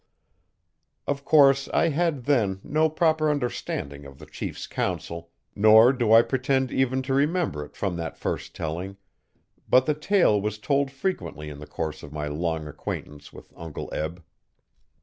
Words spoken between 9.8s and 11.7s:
the tale was told frequently in the